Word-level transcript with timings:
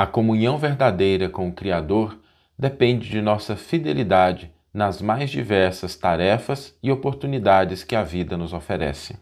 A 0.00 0.06
comunhão 0.06 0.56
verdadeira 0.56 1.28
com 1.28 1.46
o 1.46 1.52
Criador 1.52 2.18
depende 2.58 3.10
de 3.10 3.20
nossa 3.20 3.54
fidelidade 3.54 4.50
nas 4.72 5.02
mais 5.02 5.28
diversas 5.28 5.94
tarefas 5.94 6.74
e 6.82 6.90
oportunidades 6.90 7.84
que 7.84 7.94
a 7.94 8.02
vida 8.02 8.34
nos 8.34 8.54
oferece. 8.54 9.18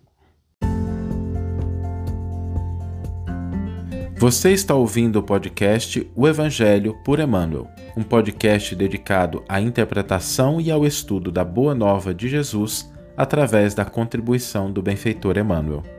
Você 4.16 4.52
está 4.52 4.76
ouvindo 4.76 5.16
o 5.18 5.22
podcast 5.24 6.08
O 6.14 6.28
Evangelho 6.28 6.94
por 7.04 7.18
Emmanuel, 7.18 7.66
um 7.96 8.04
podcast 8.04 8.76
dedicado 8.76 9.42
à 9.48 9.60
interpretação 9.60 10.60
e 10.60 10.70
ao 10.70 10.86
estudo 10.86 11.32
da 11.32 11.44
Boa 11.44 11.74
Nova 11.74 12.14
de 12.14 12.28
Jesus 12.28 12.88
através 13.16 13.74
da 13.74 13.84
contribuição 13.84 14.70
do 14.70 14.80
benfeitor 14.80 15.38
Emmanuel. 15.38 15.97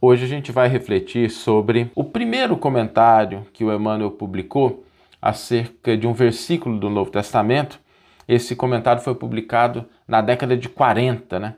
Hoje 0.00 0.24
a 0.24 0.28
gente 0.28 0.52
vai 0.52 0.68
refletir 0.68 1.28
sobre 1.28 1.90
o 1.92 2.04
primeiro 2.04 2.56
comentário 2.56 3.44
que 3.52 3.64
o 3.64 3.74
Emmanuel 3.74 4.12
publicou 4.12 4.84
acerca 5.20 5.96
de 5.96 6.06
um 6.06 6.12
versículo 6.12 6.78
do 6.78 6.88
Novo 6.88 7.10
Testamento. 7.10 7.80
Esse 8.28 8.54
comentário 8.54 9.02
foi 9.02 9.16
publicado 9.16 9.84
na 10.06 10.20
década 10.20 10.56
de 10.56 10.68
40, 10.68 11.40
né? 11.40 11.56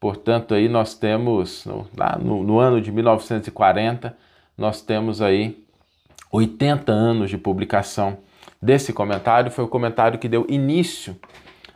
Portanto, 0.00 0.52
aí 0.52 0.68
nós 0.68 0.94
temos, 0.94 1.64
lá 1.96 2.18
no, 2.20 2.42
no 2.42 2.58
ano 2.58 2.80
de 2.80 2.90
1940, 2.90 4.16
nós 4.58 4.82
temos 4.82 5.22
aí 5.22 5.64
80 6.32 6.90
anos 6.90 7.30
de 7.30 7.38
publicação 7.38 8.18
desse 8.60 8.92
comentário. 8.92 9.52
Foi 9.52 9.64
o 9.64 9.68
comentário 9.68 10.18
que 10.18 10.28
deu 10.28 10.44
início 10.48 11.16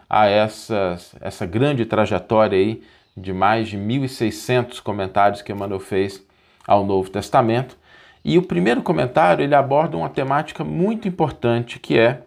a 0.08 0.26
essa, 0.26 0.98
essa 1.20 1.46
grande 1.46 1.86
trajetória 1.86 2.58
aí 2.58 2.82
de 3.20 3.32
mais 3.32 3.68
de 3.68 3.76
1.600 3.76 4.80
comentários 4.80 5.42
que 5.42 5.52
Emmanuel 5.52 5.80
fez 5.80 6.24
ao 6.66 6.84
Novo 6.84 7.10
Testamento. 7.10 7.76
E 8.24 8.38
o 8.38 8.42
primeiro 8.42 8.82
comentário 8.82 9.42
ele 9.42 9.54
aborda 9.54 9.96
uma 9.96 10.08
temática 10.08 10.64
muito 10.64 11.08
importante 11.08 11.78
que 11.78 11.98
é 11.98 12.22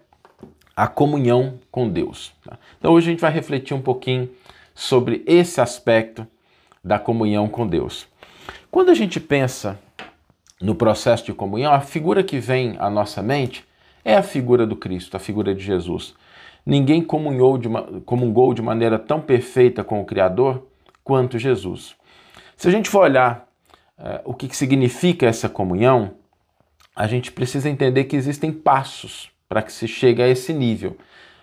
a 0.76 0.88
comunhão 0.88 1.60
com 1.72 1.88
Deus. 1.88 2.34
Então 2.80 2.94
hoje 2.94 3.08
a 3.08 3.12
gente 3.12 3.22
vai 3.22 3.32
refletir 3.32 3.76
um 3.76 3.82
pouquinho 3.82 4.30
sobre 4.74 5.24
esse 5.28 5.62
aspecto 5.62 6.26
da 6.84 6.98
comunhão 6.98 7.48
com 7.48 7.68
Deus. 7.68 8.08
Quando 8.72 8.90
a 8.90 8.94
gente 8.94 9.20
pensa 9.20 9.80
no 10.60 10.74
processo 10.74 11.26
de 11.26 11.34
comunhão, 11.34 11.72
a 11.72 11.82
figura 11.82 12.24
que 12.24 12.40
vem 12.40 12.76
à 12.80 12.90
nossa 12.90 13.22
mente 13.22 13.66
é 14.04 14.16
a 14.16 14.24
figura 14.24 14.66
do 14.66 14.76
Cristo, 14.76 15.16
a 15.16 15.20
figura 15.20 15.54
de 15.54 15.64
Jesus. 15.64 16.16
Ninguém 16.66 17.02
comungou 17.02 17.58
de, 17.58 17.70
comungou 18.06 18.54
de 18.54 18.62
maneira 18.62 18.98
tão 18.98 19.22
perfeita 19.22 19.84
com 19.84 20.02
o 20.02 20.06
Criador 20.06 20.66
quanto 21.04 21.38
Jesus. 21.38 21.96
Se 22.56 22.68
a 22.68 22.72
gente 22.72 22.90
for 22.90 23.04
olhar 23.04 23.48
uh, 23.98 24.22
o 24.24 24.34
que, 24.34 24.48
que 24.48 24.56
significa 24.56 25.26
essa 25.26 25.50
comunhão, 25.50 26.16
a 26.96 27.08
gente 27.08 27.32
precisa 27.32 27.70
entender 27.70 28.06
que 28.06 28.16
existem 28.16 28.52
passos 28.52 29.32
para 29.50 29.62
que 29.62 29.72
se 29.72 29.88
chegue 29.88 30.22
a 30.22 30.28
esse 30.28 30.54
nível, 30.54 30.98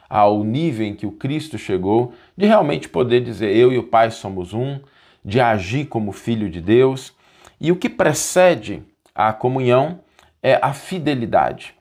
ao 0.09 0.43
nível 0.43 0.87
em 0.87 0.95
que 0.95 1.07
o 1.07 1.13
Cristo 1.13 1.59
chegou, 1.59 2.13
de 2.37 2.47
realmente 2.47 2.89
poder 2.89 3.21
dizer 3.21 3.55
eu 3.55 3.73
e 3.73 3.79
o 3.79 3.85
Pai 3.85 4.11
somos 4.11 4.53
um, 4.53 4.81
de 5.25 5.41
agir 5.41 5.87
como 5.87 6.13
filho 6.13 6.49
de 6.49 6.61
Deus. 6.61 7.13
E 7.61 7.71
o 7.71 7.77
que 7.77 7.89
precede 7.89 8.83
a 9.15 9.33
comunhão 9.33 10.01
é 10.43 10.59
a 10.63 10.73
fidelidade. 10.73 11.75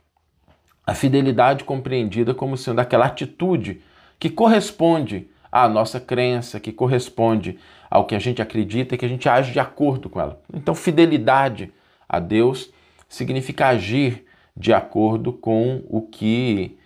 A 0.85 0.93
fidelidade 0.93 1.63
compreendida 1.63 2.33
como 2.33 2.57
sendo 2.57 2.79
aquela 2.79 3.05
atitude 3.05 3.81
que 4.19 4.29
corresponde 4.29 5.29
à 5.51 5.67
nossa 5.67 5.99
crença, 5.99 6.59
que 6.59 6.71
corresponde 6.71 7.57
ao 7.89 8.05
que 8.05 8.15
a 8.15 8.19
gente 8.19 8.41
acredita 8.41 8.95
e 8.95 8.97
que 8.97 9.05
a 9.05 9.09
gente 9.09 9.27
age 9.27 9.51
de 9.51 9.59
acordo 9.59 10.09
com 10.09 10.19
ela. 10.19 10.41
Então, 10.53 10.75
fidelidade 10.75 11.71
a 12.07 12.19
Deus 12.19 12.71
significa 13.07 13.67
agir 13.67 14.25
de 14.55 14.73
acordo 14.73 15.33
com 15.33 15.83
o 15.89 16.01
que 16.01 16.77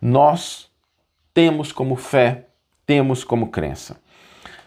nós 0.00 0.70
temos 1.32 1.72
como 1.72 1.96
fé, 1.96 2.46
temos 2.84 3.24
como 3.24 3.48
crença. 3.48 4.00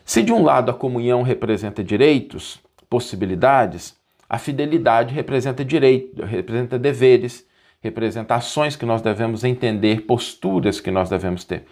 Se 0.05 0.23
de 0.23 0.31
um 0.31 0.44
lado 0.44 0.72
a 0.72 0.73
comunhão 0.73 1.22
representa 1.22 1.83
direitos, 1.83 2.59
possibilidades, 2.89 3.95
a 4.29 4.38
fidelidade 4.38 5.13
representa 5.13 5.63
direito, 5.63 6.23
representa 6.23 6.79
deveres, 6.79 7.45
representa 7.83 8.35
ações 8.35 8.77
que 8.77 8.85
nós 8.85 9.01
devemos 9.01 9.44
entender, 9.44 10.05
posturas 10.05 10.79
que 10.79 10.89
nós 10.89 11.09
devemos 11.09 11.44
ter. 11.44 11.66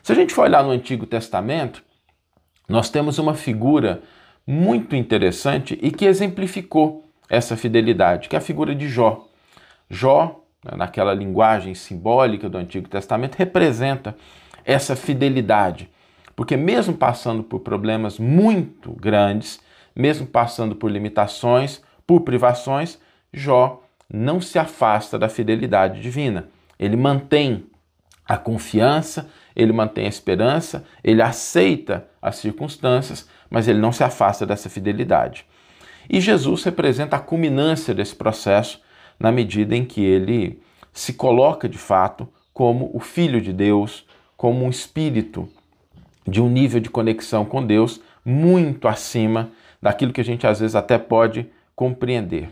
Se 0.00 0.12
a 0.12 0.14
gente 0.14 0.32
for 0.32 0.42
olhar 0.42 0.62
no 0.62 0.70
Antigo 0.70 1.04
Testamento, 1.04 1.82
nós 2.68 2.88
temos 2.88 3.18
uma 3.18 3.34
figura 3.34 4.00
muito 4.46 4.94
interessante 4.94 5.76
e 5.82 5.90
que 5.90 6.04
exemplificou 6.04 7.10
essa 7.28 7.56
fidelidade, 7.56 8.28
que 8.28 8.36
é 8.36 8.38
a 8.38 8.42
figura 8.42 8.72
de 8.76 8.88
Jó. 8.88 9.26
Jó, 9.90 10.40
né, 10.64 10.76
naquela 10.76 11.12
linguagem 11.12 11.74
simbólica 11.74 12.48
do 12.48 12.56
Antigo 12.56 12.88
Testamento, 12.88 13.34
representa 13.34 14.16
essa 14.64 14.94
fidelidade, 14.94 15.90
porque 16.36 16.56
mesmo 16.56 16.94
passando 16.94 17.42
por 17.42 17.60
problemas 17.60 18.20
muito 18.20 18.92
grandes, 18.92 19.60
mesmo 19.96 20.26
passando 20.26 20.76
por 20.76 20.88
limitações, 20.88 21.82
por 22.06 22.20
privações, 22.20 23.00
Jó 23.32 23.82
não 24.12 24.40
se 24.40 24.58
afasta 24.58 25.18
da 25.18 25.28
fidelidade 25.28 26.00
divina. 26.00 26.48
Ele 26.78 26.96
mantém 26.96 27.66
a 28.26 28.36
confiança, 28.36 29.28
ele 29.54 29.72
mantém 29.72 30.06
a 30.06 30.08
esperança, 30.08 30.84
ele 31.02 31.22
aceita 31.22 32.06
as 32.20 32.36
circunstâncias, 32.36 33.28
mas 33.48 33.68
ele 33.68 33.80
não 33.80 33.92
se 33.92 34.04
afasta 34.04 34.44
dessa 34.44 34.68
fidelidade. 34.68 35.46
E 36.08 36.20
Jesus 36.20 36.64
representa 36.64 37.16
a 37.16 37.20
culminância 37.20 37.94
desse 37.94 38.14
processo 38.14 38.80
na 39.18 39.32
medida 39.32 39.74
em 39.74 39.84
que 39.84 40.04
ele 40.04 40.60
se 40.92 41.12
coloca 41.12 41.68
de 41.68 41.78
fato 41.78 42.28
como 42.52 42.90
o 42.92 43.00
Filho 43.00 43.40
de 43.40 43.52
Deus, 43.52 44.06
como 44.36 44.64
um 44.64 44.70
espírito 44.70 45.48
de 46.26 46.40
um 46.40 46.48
nível 46.48 46.80
de 46.80 46.90
conexão 46.90 47.44
com 47.44 47.64
Deus 47.64 48.00
muito 48.24 48.88
acima 48.88 49.50
daquilo 49.80 50.12
que 50.12 50.20
a 50.20 50.24
gente 50.24 50.46
às 50.46 50.60
vezes 50.60 50.74
até 50.74 50.98
pode 50.98 51.48
compreender. 51.74 52.50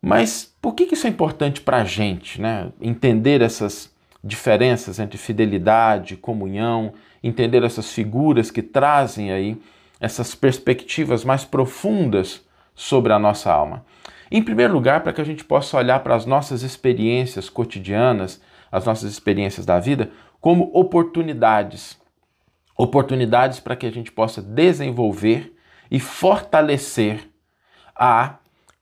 Mas 0.00 0.47
por 0.60 0.74
que 0.74 0.84
isso 0.92 1.06
é 1.06 1.10
importante 1.10 1.60
para 1.60 1.78
a 1.78 1.84
gente, 1.84 2.40
né? 2.40 2.70
Entender 2.80 3.40
essas 3.42 3.92
diferenças 4.22 4.98
entre 4.98 5.16
fidelidade, 5.16 6.16
comunhão, 6.16 6.92
entender 7.22 7.62
essas 7.62 7.92
figuras 7.92 8.50
que 8.50 8.62
trazem 8.62 9.30
aí 9.30 9.56
essas 10.00 10.34
perspectivas 10.34 11.24
mais 11.24 11.44
profundas 11.44 12.42
sobre 12.74 13.12
a 13.12 13.18
nossa 13.18 13.52
alma. 13.52 13.84
Em 14.30 14.42
primeiro 14.42 14.74
lugar, 14.74 15.02
para 15.02 15.12
que 15.12 15.20
a 15.20 15.24
gente 15.24 15.44
possa 15.44 15.76
olhar 15.76 16.00
para 16.00 16.14
as 16.14 16.26
nossas 16.26 16.62
experiências 16.62 17.48
cotidianas, 17.48 18.40
as 18.70 18.84
nossas 18.84 19.10
experiências 19.10 19.64
da 19.64 19.80
vida, 19.80 20.10
como 20.40 20.70
oportunidades. 20.74 21.98
Oportunidades 22.76 23.58
para 23.58 23.74
que 23.74 23.86
a 23.86 23.90
gente 23.90 24.12
possa 24.12 24.42
desenvolver 24.42 25.56
e 25.90 25.98
fortalecer 25.98 27.28
a 27.96 28.36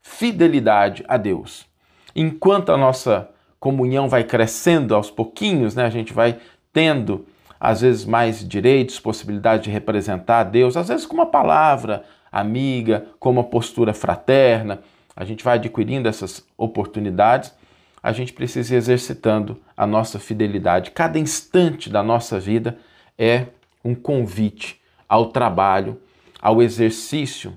fidelidade 0.07 1.05
a 1.09 1.17
Deus. 1.17 1.67
Enquanto 2.15 2.71
a 2.71 2.77
nossa 2.77 3.29
comunhão 3.59 4.09
vai 4.09 4.25
crescendo 4.25 4.95
aos 4.95 5.11
pouquinhos, 5.11 5.75
né? 5.75 5.85
A 5.85 5.91
gente 5.91 6.13
vai 6.13 6.39
tendo 6.73 7.27
às 7.59 7.81
vezes 7.81 8.05
mais 8.05 8.47
direitos, 8.47 9.01
possibilidade 9.01 9.65
de 9.65 9.71
representar 9.71 10.41
a 10.41 10.45
Deus, 10.45 10.77
às 10.77 10.89
vezes 10.89 11.05
com 11.05 11.15
uma 11.15 11.27
palavra 11.27 12.05
amiga, 12.31 13.07
com 13.19 13.31
uma 13.31 13.45
postura 13.45 13.93
fraterna, 13.93 14.81
a 15.15 15.25
gente 15.25 15.43
vai 15.43 15.57
adquirindo 15.57 16.09
essas 16.09 16.47
oportunidades, 16.57 17.53
a 18.03 18.13
gente 18.13 18.33
precisa 18.33 18.75
ir 18.75 18.79
exercitando 18.79 19.61
a 19.77 19.87
nossa 19.87 20.19
fidelidade. 20.19 20.93
Cada 20.93 21.19
instante 21.19 21.91
da 21.91 22.03
nossa 22.03 22.39
vida 22.39 22.79
é 23.19 23.47
um 23.85 23.95
convite 23.95 24.81
ao 25.09 25.27
trabalho, 25.27 26.01
ao 26.41 26.63
exercício 26.63 27.57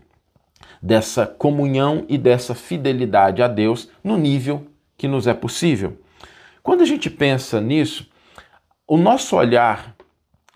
dessa 0.81 1.25
comunhão 1.25 2.05
e 2.07 2.17
dessa 2.17 2.55
fidelidade 2.55 3.41
a 3.41 3.47
Deus 3.47 3.89
no 4.03 4.17
nível 4.17 4.67
que 4.97 5.07
nos 5.07 5.27
é 5.27 5.33
possível. 5.33 5.97
Quando 6.63 6.81
a 6.81 6.85
gente 6.85 7.09
pensa 7.09 7.59
nisso, 7.59 8.09
o 8.87 8.97
nosso 8.97 9.35
olhar 9.35 9.95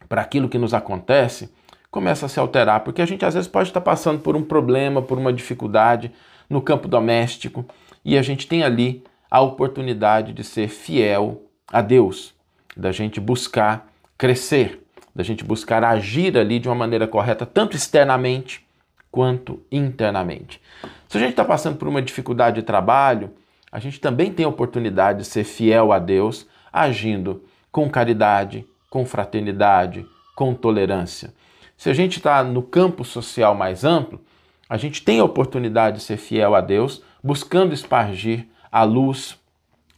para 0.07 0.21
aquilo 0.21 0.49
que 0.49 0.57
nos 0.57 0.73
acontece 0.73 1.51
começa 1.89 2.25
a 2.25 2.29
se 2.29 2.39
alterar, 2.39 2.83
porque 2.83 3.01
a 3.01 3.05
gente 3.05 3.23
às 3.25 3.33
vezes 3.33 3.47
pode 3.47 3.69
estar 3.69 3.81
passando 3.81 4.19
por 4.19 4.35
um 4.35 4.43
problema, 4.43 5.01
por 5.01 5.17
uma 5.17 5.31
dificuldade 5.31 6.11
no 6.49 6.61
campo 6.61 6.87
doméstico, 6.87 7.65
e 8.03 8.17
a 8.17 8.21
gente 8.21 8.47
tem 8.47 8.63
ali 8.63 9.03
a 9.29 9.41
oportunidade 9.41 10.33
de 10.33 10.43
ser 10.43 10.67
fiel 10.67 11.43
a 11.71 11.81
Deus, 11.81 12.33
da 12.75 12.91
gente 12.91 13.19
buscar 13.19 13.91
crescer, 14.17 14.83
da 15.15 15.23
gente 15.23 15.43
buscar 15.43 15.83
agir 15.83 16.37
ali 16.37 16.59
de 16.59 16.67
uma 16.67 16.75
maneira 16.75 17.07
correta, 17.07 17.45
tanto 17.45 17.75
externamente 17.75 18.65
quanto 19.13 19.61
internamente. 19.71 20.59
Se 21.07 21.17
a 21.17 21.19
gente 21.19 21.29
está 21.29 21.45
passando 21.45 21.77
por 21.77 21.87
uma 21.87 22.01
dificuldade 22.01 22.55
de 22.55 22.65
trabalho, 22.65 23.29
a 23.71 23.77
gente 23.77 23.99
também 23.99 24.33
tem 24.33 24.43
a 24.43 24.49
oportunidade 24.49 25.19
de 25.19 25.25
ser 25.25 25.43
fiel 25.43 25.91
a 25.91 25.99
Deus, 25.99 26.47
agindo 26.71 27.43
com 27.71 27.87
caridade, 27.87 28.67
com 28.89 29.05
fraternidade, 29.05 30.03
com 30.35 30.55
tolerância. 30.55 31.31
Se 31.77 31.91
a 31.91 31.93
gente 31.93 32.17
está 32.17 32.43
no 32.43 32.63
campo 32.63 33.05
social 33.05 33.53
mais 33.53 33.85
amplo, 33.85 34.19
a 34.67 34.77
gente 34.77 35.03
tem 35.03 35.19
a 35.19 35.25
oportunidade 35.25 35.97
de 35.97 36.03
ser 36.03 36.17
fiel 36.17 36.55
a 36.55 36.61
Deus, 36.61 37.03
buscando 37.23 37.71
espargir 37.71 38.47
a 38.71 38.83
luz, 38.83 39.37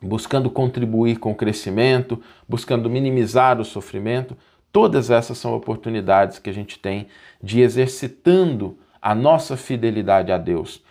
buscando 0.02 0.50
contribuir 0.50 1.20
com 1.20 1.32
o 1.32 1.36
crescimento, 1.36 2.22
buscando 2.50 2.90
minimizar 2.90 3.62
o 3.62 3.66
sofrimento. 3.66 4.36
Todas 4.74 5.10
essas 5.10 5.38
são 5.38 5.54
oportunidades 5.54 6.38
que 6.38 6.50
a 6.50 6.54
gente 6.54 6.78
tem 6.78 7.08
de 7.42 7.62
exercitando 7.62 8.78
a 9.06 9.14
nossa 9.14 9.56
fidelidade 9.56 10.32
a 10.32 10.38
Deus. 10.40 10.82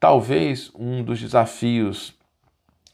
Talvez 0.00 0.72
um 0.74 1.00
dos 1.00 1.20
desafios 1.20 2.12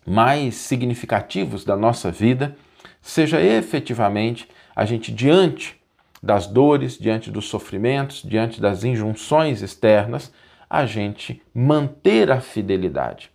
mais 0.06 0.56
significativos 0.56 1.64
da 1.64 1.74
nossa 1.74 2.10
vida 2.10 2.54
seja 3.00 3.40
efetivamente 3.40 4.46
a 4.76 4.84
gente, 4.84 5.10
diante 5.10 5.80
das 6.22 6.46
dores, 6.46 6.98
diante 6.98 7.30
dos 7.30 7.48
sofrimentos, 7.48 8.22
diante 8.22 8.60
das 8.60 8.84
injunções 8.84 9.62
externas, 9.62 10.30
a 10.68 10.84
gente 10.84 11.40
manter 11.54 12.30
a 12.30 12.38
fidelidade. 12.38 13.30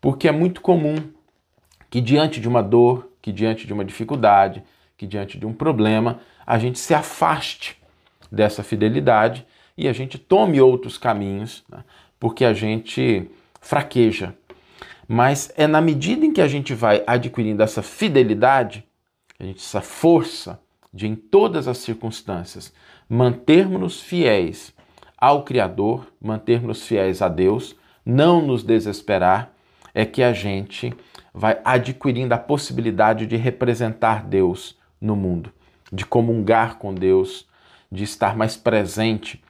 Porque 0.00 0.26
é 0.26 0.32
muito 0.32 0.62
comum 0.62 0.96
que 1.90 2.00
diante 2.00 2.40
de 2.40 2.48
uma 2.48 2.62
dor, 2.62 3.10
que 3.20 3.30
diante 3.30 3.66
de 3.66 3.74
uma 3.74 3.84
dificuldade, 3.84 4.64
que 4.96 5.06
diante 5.06 5.38
de 5.38 5.44
um 5.44 5.52
problema, 5.52 6.20
a 6.46 6.58
gente 6.58 6.78
se 6.78 6.94
afaste 6.94 7.76
dessa 8.30 8.62
fidelidade 8.62 9.46
e 9.76 9.88
a 9.88 9.92
gente 9.92 10.18
tome 10.18 10.60
outros 10.60 10.98
caminhos, 10.98 11.64
né? 11.68 11.84
porque 12.18 12.44
a 12.44 12.52
gente 12.52 13.28
fraqueja. 13.60 14.34
Mas 15.08 15.52
é 15.56 15.66
na 15.66 15.80
medida 15.80 16.24
em 16.24 16.32
que 16.32 16.40
a 16.40 16.48
gente 16.48 16.74
vai 16.74 17.02
adquirindo 17.06 17.62
essa 17.62 17.82
fidelidade, 17.82 18.84
essa 19.38 19.80
força 19.80 20.60
de, 20.92 21.06
em 21.06 21.14
todas 21.14 21.66
as 21.66 21.78
circunstâncias, 21.78 22.72
mantermos-nos 23.08 24.00
fiéis 24.00 24.72
ao 25.16 25.44
Criador, 25.44 26.06
mantermos-nos 26.20 26.86
fiéis 26.86 27.22
a 27.22 27.28
Deus, 27.28 27.76
não 28.04 28.42
nos 28.42 28.62
desesperar, 28.62 29.52
é 29.94 30.04
que 30.04 30.22
a 30.22 30.32
gente 30.32 30.92
vai 31.32 31.60
adquirindo 31.64 32.34
a 32.34 32.38
possibilidade 32.38 33.26
de 33.26 33.36
representar 33.36 34.24
Deus 34.24 34.76
no 35.00 35.16
mundo, 35.16 35.52
de 35.92 36.04
comungar 36.04 36.78
com 36.78 36.94
Deus, 36.94 37.46
de 37.90 38.04
estar 38.04 38.36
mais 38.36 38.56
presente 38.56 39.42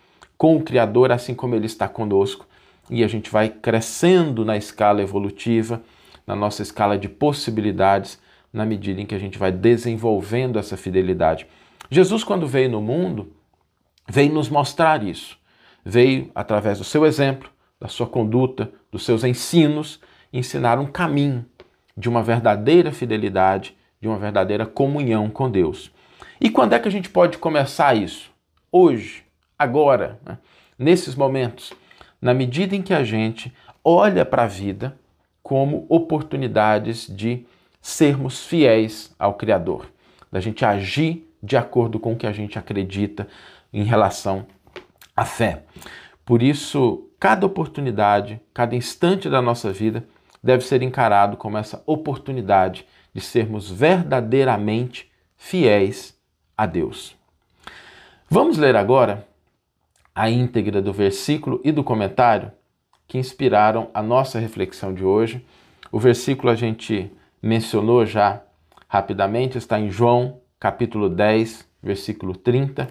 com 0.43 0.57
o 0.57 0.61
Criador, 0.61 1.13
assim 1.13 1.37
como 1.37 1.55
Ele 1.55 1.67
está 1.67 1.87
conosco, 1.87 2.49
e 2.91 3.05
a 3.05 3.07
gente 3.07 3.31
vai 3.31 3.49
crescendo 3.49 4.45
na 4.45 4.57
escala 4.57 5.01
evolutiva, 5.01 5.81
na 6.27 6.35
nossa 6.35 6.63
escala 6.63 6.99
de 6.99 7.09
possibilidades, 7.09 8.21
na 8.53 8.67
medida 8.67 9.01
em 9.01 9.07
que 9.07 9.15
a 9.15 9.21
gente 9.21 9.39
vai 9.39 9.53
desenvolvendo 9.53 10.59
essa 10.59 10.77
fidelidade. 10.77 11.47
Jesus, 11.89 12.25
quando 12.25 12.45
veio 12.45 12.69
no 12.69 12.81
mundo, 12.81 13.33
veio 14.09 14.35
nos 14.35 14.49
mostrar 14.49 15.05
isso. 15.05 15.39
Veio 15.85 16.29
através 16.35 16.79
do 16.79 16.85
seu 16.85 17.07
exemplo, 17.07 17.49
da 17.81 17.87
sua 17.87 18.09
conduta, 18.09 18.69
dos 18.91 19.05
seus 19.05 19.23
ensinos, 19.23 20.01
ensinar 20.33 20.77
um 20.81 20.87
caminho 20.87 21.47
de 21.97 22.09
uma 22.09 22.21
verdadeira 22.21 22.91
fidelidade, 22.91 23.77
de 24.01 24.09
uma 24.09 24.19
verdadeira 24.19 24.67
comunhão 24.67 25.31
com 25.31 25.49
Deus. 25.49 25.93
E 26.41 26.51
quando 26.51 26.73
é 26.73 26.81
que 26.81 26.89
a 26.89 26.93
gente 26.93 27.09
pode 27.09 27.39
começar 27.39 27.97
isso? 27.97 28.29
Hoje, 28.73 29.23
agora, 29.63 30.19
né? 30.25 30.39
nesses 30.79 31.15
momentos, 31.15 31.73
na 32.21 32.35
medida 32.35 32.75
em 32.75 32.83
que 32.83 32.95
a 32.95 33.05
gente 33.05 33.53
olha 33.85 34.25
para 34.25 34.45
a 34.45 34.47
vida 34.47 34.97
como 35.43 35.87
oportunidades 35.89 37.07
de 37.07 37.47
sermos 37.81 38.45
fiéis 38.45 39.15
ao 39.19 39.35
Criador, 39.35 39.87
da 40.31 40.41
gente 40.41 40.65
agir 40.65 41.29
de 41.43 41.57
acordo 41.57 41.99
com 41.99 42.13
o 42.13 42.17
que 42.17 42.27
a 42.27 42.33
gente 42.33 42.59
acredita 42.59 43.27
em 43.73 43.83
relação 43.83 44.47
à 45.17 45.25
fé. 45.25 45.65
Por 46.25 46.43
isso, 46.43 47.11
cada 47.19 47.45
oportunidade, 47.45 48.41
cada 48.55 48.77
instante 48.77 49.29
da 49.29 49.43
nossa 49.43 49.73
vida 49.73 50.07
deve 50.43 50.65
ser 50.65 50.83
encarado 50.83 51.37
como 51.37 51.59
essa 51.59 51.83
oportunidade 51.87 52.87
de 53.13 53.21
sermos 53.21 53.71
verdadeiramente 53.71 55.11
fiéis 55.37 56.17
a 56.57 56.67
Deus. 56.67 57.17
Vamos 58.31 58.57
ler 58.57 58.77
agora 58.77 59.27
a 60.15 60.31
íntegra 60.31 60.83
do 60.83 60.93
versículo 60.93 61.61
e 61.65 61.73
do 61.73 61.83
comentário 61.83 62.53
que 63.07 63.19
inspiraram 63.19 63.91
a 63.93 64.03
nossa 64.03 64.39
reflexão 64.39 64.95
de 64.95 65.05
hoje. 65.05 65.45
O 65.91 65.99
versículo 65.99 66.51
a 66.51 66.55
gente 66.55 67.13
mencionou 67.43 68.07
já 68.07 68.43
rapidamente, 68.89 69.59
está 69.59 69.79
em 69.79 69.91
João, 69.91 70.41
capítulo 70.59 71.09
10, 71.09 71.69
versículo 71.83 72.37
30. 72.37 72.89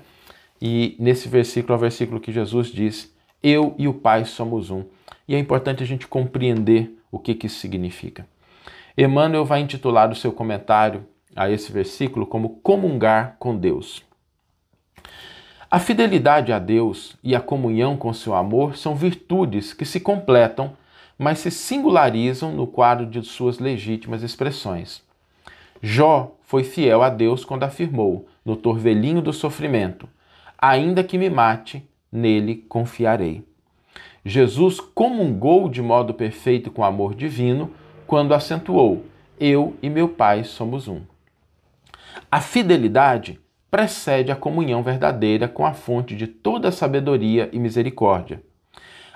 E 0.62 0.96
nesse 1.00 1.28
versículo 1.28 1.74
é 1.74 1.78
o 1.78 1.80
versículo 1.80 2.20
que 2.20 2.32
Jesus 2.32 2.68
diz: 2.68 3.16
Eu 3.42 3.74
e 3.78 3.88
o 3.88 3.94
Pai 3.94 4.26
somos 4.26 4.70
um. 4.70 4.84
E 5.28 5.36
é 5.36 5.40
importante 5.40 5.82
a 5.82 5.88
gente 5.88 6.08
compreender 6.08 6.98
o 7.12 7.18
que, 7.18 7.34
que 7.34 7.48
isso 7.48 7.60
significa. 7.60 8.28
Emmanuel 8.98 9.46
vai 9.46 9.62
intitular 9.62 10.12
o 10.12 10.16
seu 10.16 10.32
comentário 10.32 11.06
a 11.36 11.50
esse 11.50 11.72
versículo 11.72 12.28
como 12.28 12.60
Comungar 12.62 13.38
com 13.40 13.56
Deus. 13.56 14.04
A 15.72 15.80
fidelidade 15.80 16.52
a 16.52 16.60
Deus 16.60 17.16
e 17.24 17.34
a 17.34 17.40
comunhão 17.40 17.96
com 17.96 18.14
seu 18.14 18.36
amor 18.36 18.76
são 18.76 18.94
virtudes 18.94 19.74
que 19.74 19.86
se 19.86 20.02
completam 20.02 20.76
mas 21.22 21.38
se 21.38 21.52
singularizam 21.52 22.52
no 22.52 22.66
quadro 22.66 23.06
de 23.06 23.22
suas 23.22 23.60
legítimas 23.60 24.24
expressões. 24.24 25.04
Jó 25.80 26.36
foi 26.42 26.64
fiel 26.64 27.04
a 27.04 27.10
Deus 27.10 27.46
quando 27.46 27.62
afirmou, 27.62 28.28
no 28.44 28.56
torvelinho 28.56 29.22
do 29.22 29.32
sofrimento: 29.32 30.10
Ainda 30.58 31.04
que 31.04 31.20
me 31.20 31.30
mate, 31.30 31.88
nele 32.12 32.66
confiarei. 32.68 33.46
Jesus 34.26 34.80
comungou 34.80 35.70
de 35.70 35.80
modo 35.80 36.12
perfeito 36.12 36.72
com 36.72 36.82
o 36.82 36.86
amor 36.86 37.14
divino 37.14 37.70
quando 38.08 38.34
acentuou: 38.34 39.06
Eu 39.40 39.76
e 39.80 39.92
meu 39.92 40.10
Pai 40.10 40.44
somos 40.44 40.88
um. 40.88 41.02
A 42.32 42.42
fidelidade 42.42 43.40
precede 43.72 44.34
a 44.34 44.36
comunhão 44.36 44.84
verdadeira 44.84 45.48
com 45.48 45.66
a 45.66 45.74
fonte 45.74 46.14
de 46.14 46.28
toda 46.28 46.68
a 46.68 46.72
sabedoria 46.74 47.50
e 47.54 47.58
misericórdia. 47.58 48.44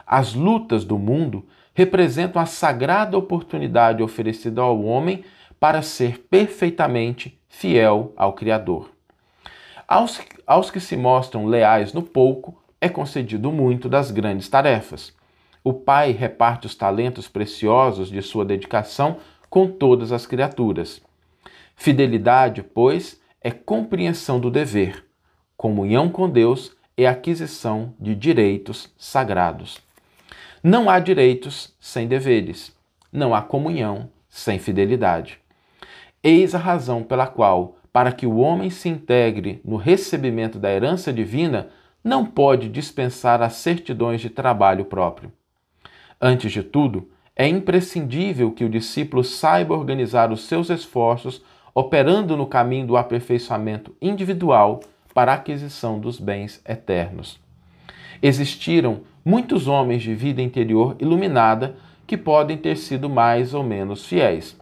As 0.08 0.34
lutas 0.34 0.86
do 0.86 0.98
mundo 0.98 1.46
representam 1.74 2.42
a 2.42 2.46
sagrada 2.46 3.18
oportunidade 3.18 4.02
oferecida 4.02 4.62
ao 4.62 4.82
homem 4.82 5.26
para 5.60 5.82
ser 5.82 6.20
perfeitamente 6.30 7.38
fiel 7.50 8.14
ao 8.16 8.32
Criador. 8.32 8.92
Aos, 9.86 10.22
aos 10.48 10.72
que 10.72 10.80
se 10.80 10.96
mostram 10.96 11.46
leais 11.46 11.92
no 11.92 12.02
pouco, 12.02 12.58
é 12.80 12.88
concedido 12.88 13.52
muito 13.52 13.90
das 13.90 14.10
grandes 14.10 14.48
tarefas. 14.48 15.14
O 15.64 15.74
Pai 15.74 16.12
reparte 16.12 16.66
os 16.66 16.76
talentos 16.76 17.28
preciosos 17.28 18.10
de 18.10 18.22
sua 18.22 18.46
dedicação 18.46 19.18
com 19.50 19.68
todas 19.68 20.12
as 20.12 20.26
criaturas. 20.26 21.02
Fidelidade, 21.76 22.64
pois, 22.64 23.20
é 23.46 23.52
compreensão 23.52 24.40
do 24.40 24.50
dever. 24.50 25.06
Comunhão 25.56 26.10
com 26.10 26.28
Deus 26.28 26.76
é 26.98 27.06
aquisição 27.06 27.94
de 28.00 28.16
direitos 28.16 28.92
sagrados. 28.98 29.78
Não 30.64 30.90
há 30.90 30.98
direitos 31.00 31.72
sem 31.80 32.08
deveres, 32.08 32.76
não 33.14 33.36
há 33.36 33.44
comunhão 33.44 34.10
sem 34.28 34.58
fidelidade. 34.58 35.38
Eis 36.24 36.56
a 36.56 36.58
razão 36.58 37.04
pela 37.04 37.28
qual, 37.28 37.78
para 37.94 38.12
que 38.12 38.26
o 38.26 38.38
homem 38.38 38.72
se 38.72 38.90
integre 38.90 39.62
no 39.64 39.76
recebimento 39.76 40.58
da 40.58 40.72
herança 40.72 41.14
divina, 41.14 41.70
não 42.04 42.26
pode 42.26 42.68
dispensar 42.68 43.44
as 43.44 43.54
certidões 43.54 44.22
de 44.22 44.30
trabalho 44.32 44.86
próprio. 44.86 45.32
Antes 46.20 46.52
de 46.52 46.64
tudo, 46.64 47.12
é 47.36 47.48
imprescindível 47.48 48.50
que 48.50 48.66
o 48.66 48.70
discípulo 48.70 49.24
saiba 49.24 49.76
organizar 49.76 50.32
os 50.32 50.46
seus 50.48 50.72
esforços 50.72 51.44
operando 51.76 52.38
no 52.38 52.48
caminho 52.48 52.88
do 52.88 52.96
aperfeiçoamento 52.96 53.94
individual 54.02 54.80
para 55.14 55.34
a 55.34 55.36
aquisição 55.36 56.00
dos 56.00 56.18
bens 56.18 56.62
eternos. 56.66 57.38
Existiram 58.22 59.02
muitos 59.26 59.68
homens 59.68 60.02
de 60.02 60.16
vida 60.16 60.42
interior 60.42 60.96
iluminada 61.00 61.76
que 62.08 62.16
podem 62.16 62.58
ter 62.58 62.78
sido 62.78 63.10
mais 63.10 63.54
ou 63.54 63.62
menos 63.62 64.06
fiéis. 64.06 64.58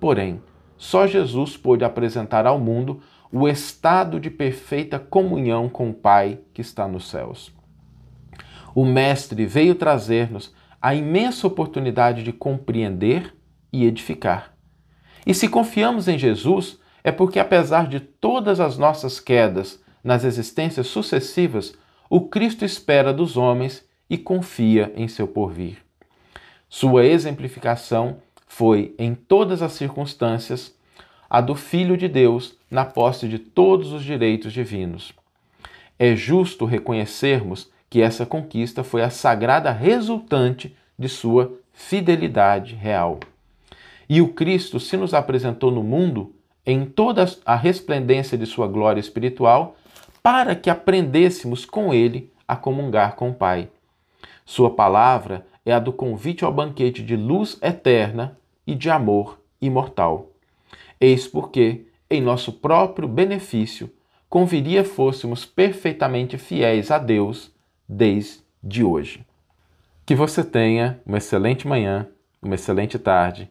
Porém, 0.00 0.40
só 0.78 1.06
Jesus 1.06 1.54
pôde 1.54 1.84
apresentar 1.84 2.46
ao 2.46 2.58
mundo 2.58 3.00
o 3.30 3.46
estado 3.46 4.18
de 4.18 4.30
perfeita 4.30 4.98
comunhão 4.98 5.68
com 5.68 5.90
o 5.90 5.94
Pai 5.94 6.38
que 6.54 6.62
está 6.62 6.88
nos 6.88 7.10
céus. 7.10 7.52
O 8.74 8.86
Mestre 8.86 9.44
veio 9.44 9.74
trazer-nos 9.74 10.54
a 10.80 10.94
imensa 10.94 11.46
oportunidade 11.46 12.22
de 12.22 12.32
compreender 12.32 13.34
e 13.72 13.84
edificar. 13.84 14.53
E 15.26 15.32
se 15.34 15.48
confiamos 15.48 16.08
em 16.08 16.18
Jesus, 16.18 16.78
é 17.02 17.10
porque, 17.12 17.38
apesar 17.38 17.86
de 17.88 18.00
todas 18.00 18.60
as 18.60 18.78
nossas 18.78 19.20
quedas 19.20 19.82
nas 20.02 20.24
existências 20.24 20.86
sucessivas, 20.86 21.74
o 22.10 22.22
Cristo 22.22 22.64
espera 22.64 23.12
dos 23.12 23.36
homens 23.36 23.84
e 24.08 24.18
confia 24.18 24.92
em 24.96 25.08
seu 25.08 25.26
porvir. 25.26 25.78
Sua 26.68 27.04
exemplificação 27.04 28.18
foi, 28.46 28.94
em 28.98 29.14
todas 29.14 29.62
as 29.62 29.72
circunstâncias, 29.72 30.74
a 31.28 31.40
do 31.40 31.54
Filho 31.54 31.96
de 31.96 32.08
Deus 32.08 32.56
na 32.70 32.84
posse 32.84 33.28
de 33.28 33.38
todos 33.38 33.92
os 33.92 34.04
direitos 34.04 34.52
divinos. 34.52 35.12
É 35.98 36.14
justo 36.14 36.64
reconhecermos 36.64 37.70
que 37.88 38.00
essa 38.00 38.26
conquista 38.26 38.82
foi 38.82 39.02
a 39.02 39.10
sagrada 39.10 39.70
resultante 39.70 40.76
de 40.98 41.08
sua 41.08 41.52
fidelidade 41.72 42.74
real. 42.74 43.20
E 44.14 44.20
o 44.20 44.28
Cristo 44.28 44.78
se 44.78 44.96
nos 44.96 45.12
apresentou 45.12 45.72
no 45.72 45.82
mundo 45.82 46.36
em 46.64 46.84
toda 46.84 47.26
a 47.44 47.56
resplendência 47.56 48.38
de 48.38 48.46
sua 48.46 48.68
glória 48.68 49.00
espiritual, 49.00 49.74
para 50.22 50.54
que 50.54 50.70
aprendêssemos 50.70 51.64
com 51.64 51.92
ele 51.92 52.32
a 52.46 52.54
comungar 52.54 53.16
com 53.16 53.30
o 53.30 53.34
Pai. 53.34 53.68
Sua 54.44 54.70
palavra 54.70 55.44
é 55.66 55.72
a 55.72 55.80
do 55.80 55.92
convite 55.92 56.44
ao 56.44 56.52
banquete 56.52 57.02
de 57.02 57.16
luz 57.16 57.58
eterna 57.60 58.38
e 58.64 58.76
de 58.76 58.88
amor 58.88 59.40
imortal. 59.60 60.30
Eis 61.00 61.26
porque, 61.26 61.84
em 62.08 62.22
nosso 62.22 62.52
próprio 62.52 63.08
benefício, 63.08 63.90
conviria 64.30 64.84
fôssemos 64.84 65.44
perfeitamente 65.44 66.38
fiéis 66.38 66.92
a 66.92 66.98
Deus 66.98 67.50
desde 67.88 68.84
hoje. 68.84 69.26
Que 70.06 70.14
você 70.14 70.44
tenha 70.44 71.00
uma 71.04 71.18
excelente 71.18 71.66
manhã, 71.66 72.06
uma 72.40 72.54
excelente 72.54 72.96
tarde 72.96 73.50